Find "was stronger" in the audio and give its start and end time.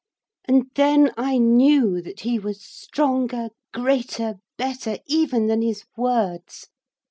2.39-3.49